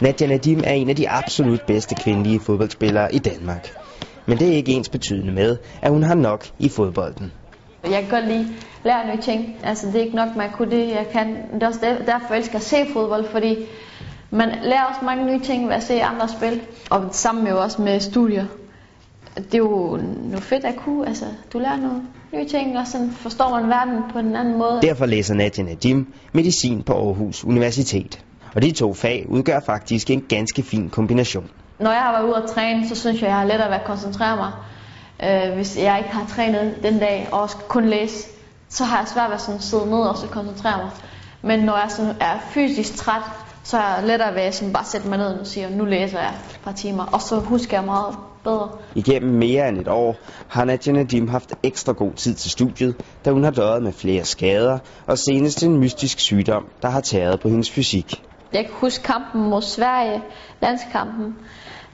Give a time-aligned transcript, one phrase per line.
[0.00, 3.68] Nadia Nadim er en af de absolut bedste kvindelige fodboldspillere i Danmark.
[4.26, 7.32] Men det er ikke ens betydende med, at hun har nok i fodbolden.
[7.84, 9.56] Jeg kan godt lide at lære nye ting.
[9.62, 11.36] Altså det er ikke nok, man kunne det, jeg kan.
[11.54, 13.56] Det er også derfor, jeg elsker at se fodbold, fordi
[14.30, 16.60] man lærer også mange nye ting ved at se andre spil.
[16.90, 18.46] Og det samme jo også med studier.
[19.36, 21.08] Det er jo noget fedt at kunne.
[21.08, 22.02] Altså, du lærer nogle
[22.34, 24.78] nye ting, og så forstår man verden på en anden måde.
[24.82, 28.24] Derfor læser Nadia Nadim medicin på Aarhus Universitet.
[28.54, 31.50] Og de to fag udgør faktisk en ganske fin kombination.
[31.78, 33.84] Når jeg har været ude at træne, så synes jeg, jeg har lettere ved at
[33.84, 34.52] koncentrere mig.
[35.24, 38.28] Øh, hvis jeg ikke har trænet den dag og også kun læse,
[38.68, 40.90] så har jeg svært ved at sidde ned og så koncentrere mig.
[41.42, 43.22] Men når jeg sådan er fysisk træt,
[43.64, 46.18] så er jeg lettere ved at sådan bare sætte mig ned og sige, nu læser
[46.18, 48.14] jeg et par timer, og så husker jeg meget
[48.44, 48.68] bedre.
[48.94, 50.16] Igennem mere end et år
[50.48, 54.24] har Nadia Nadim haft ekstra god tid til studiet, da hun har døjet med flere
[54.24, 58.22] skader og senest en mystisk sygdom, der har taget på hendes fysik.
[58.52, 60.22] Jeg kan huske kampen mod Sverige,
[60.62, 61.36] landskampen.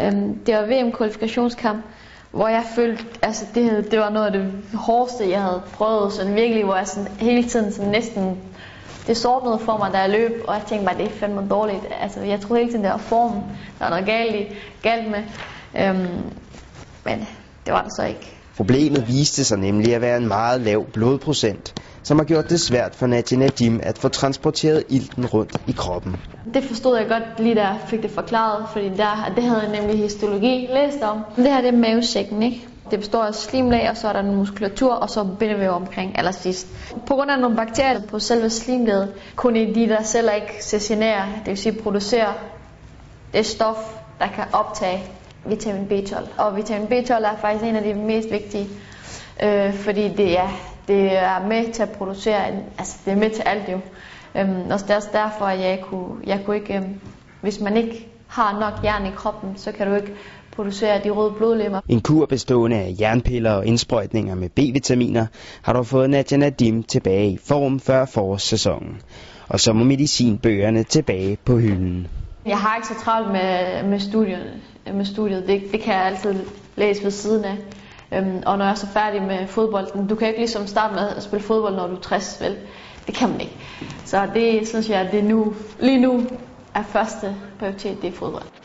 [0.00, 1.84] Øhm, det var VM-kvalifikationskamp,
[2.30, 6.34] hvor jeg følte, altså det, det var noget af det hårdeste, jeg havde prøvet, sådan
[6.34, 8.38] virkelig, hvor jeg sådan hele tiden sådan næsten,
[9.06, 11.80] det sortnede for mig, da jeg løb, og jeg tænkte bare, det er fandme dårligt.
[12.00, 13.42] Altså, jeg troede hele tiden, det var formen,
[13.78, 15.22] der var noget galt, i, galt med.
[15.78, 16.22] Øhm,
[17.04, 17.28] men
[17.66, 18.36] det var det så ikke.
[18.56, 22.94] Problemet viste sig nemlig at være en meget lav blodprocent, som har gjort det svært
[22.94, 26.16] for Nadia Nadim at få transporteret ilten rundt i kroppen.
[26.54, 29.80] Det forstod jeg godt lige da jeg fik det forklaret, fordi der, det havde jeg
[29.80, 31.18] nemlig histologi læst om.
[31.36, 32.68] Det her det er mavesækken, ikke?
[32.90, 36.66] Det består af slimlag, og så er der en muskulatur, og så bindevæv omkring allersidst.
[37.06, 41.46] På grund af nogle bakterier på selve slimlaget, kunne de der celler ikke sectionere, det
[41.46, 42.34] vil sige producere
[43.34, 43.76] det stof,
[44.18, 45.02] der kan optage
[45.46, 46.42] vitamin B12.
[46.42, 48.68] Og vitamin B12 er faktisk en af de mest vigtige,
[49.42, 50.48] øh, fordi det er,
[50.88, 52.46] det er med til at producere,
[52.78, 53.80] altså det er med til alt jo.
[54.36, 57.00] Øhm, og det er også derfor, at jeg kunne, jeg kunne ikke, øhm,
[57.40, 60.12] hvis man ikke har nok jern i kroppen, så kan du ikke
[60.52, 61.80] producere de røde blodlemmer.
[61.88, 65.26] En kur bestående af jernpiller og indsprøjtninger med B-vitaminer
[65.62, 69.02] har du fået Nadia Nadim tilbage i form før forårssæsonen.
[69.48, 72.06] Og så må medicinbøgerne tilbage på hylden.
[72.46, 74.60] Jeg har ikke så travlt med, med, studiet.
[74.94, 75.44] med studiet.
[75.46, 76.34] Det, det kan jeg altid
[76.76, 77.56] læse ved siden af.
[78.14, 81.08] Øhm, og når jeg er så færdig med fodbolden, du kan ikke ligesom starte med
[81.08, 82.56] at spille fodbold, når du er 60, vel?
[83.06, 83.56] Det kan man ikke.
[84.04, 86.26] Så det synes jeg, at det nu, lige nu
[86.74, 88.61] er første prioritet, det er fodbold.